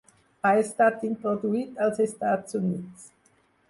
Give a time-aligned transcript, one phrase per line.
[0.47, 3.11] Ha estat introduït als Estats Units.